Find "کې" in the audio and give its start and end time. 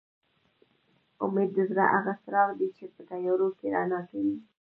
3.57-3.67